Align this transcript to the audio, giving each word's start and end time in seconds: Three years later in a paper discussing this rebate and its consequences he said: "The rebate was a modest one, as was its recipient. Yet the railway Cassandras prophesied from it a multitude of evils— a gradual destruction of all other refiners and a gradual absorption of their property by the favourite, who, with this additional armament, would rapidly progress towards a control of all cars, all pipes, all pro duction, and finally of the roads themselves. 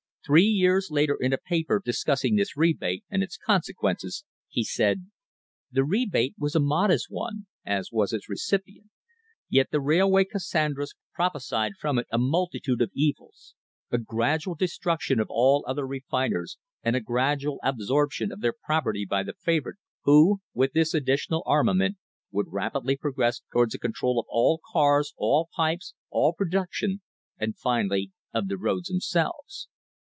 Three 0.23 0.43
years 0.45 0.91
later 0.91 1.17
in 1.19 1.33
a 1.33 1.37
paper 1.39 1.81
discussing 1.83 2.35
this 2.35 2.55
rebate 2.55 3.03
and 3.09 3.23
its 3.23 3.37
consequences 3.37 4.23
he 4.47 4.63
said: 4.63 5.07
"The 5.71 5.83
rebate 5.83 6.35
was 6.37 6.53
a 6.53 6.59
modest 6.59 7.07
one, 7.09 7.47
as 7.65 7.89
was 7.91 8.13
its 8.13 8.29
recipient. 8.29 8.91
Yet 9.49 9.71
the 9.71 9.81
railway 9.81 10.25
Cassandras 10.25 10.93
prophesied 11.11 11.71
from 11.79 11.97
it 11.97 12.05
a 12.11 12.19
multitude 12.19 12.83
of 12.83 12.91
evils— 12.93 13.55
a 13.91 13.97
gradual 13.97 14.53
destruction 14.53 15.19
of 15.19 15.25
all 15.31 15.65
other 15.67 15.87
refiners 15.87 16.59
and 16.83 16.95
a 16.95 17.01
gradual 17.01 17.59
absorption 17.63 18.31
of 18.31 18.41
their 18.41 18.53
property 18.53 19.07
by 19.09 19.23
the 19.23 19.33
favourite, 19.33 19.79
who, 20.03 20.39
with 20.53 20.73
this 20.73 20.93
additional 20.93 21.41
armament, 21.47 21.97
would 22.29 22.45
rapidly 22.53 22.95
progress 22.95 23.41
towards 23.51 23.73
a 23.73 23.79
control 23.79 24.19
of 24.19 24.27
all 24.29 24.61
cars, 24.71 25.15
all 25.17 25.49
pipes, 25.55 25.95
all 26.11 26.31
pro 26.31 26.47
duction, 26.47 26.99
and 27.39 27.57
finally 27.57 28.11
of 28.31 28.49
the 28.49 28.57
roads 28.59 28.87
themselves. 28.89 29.67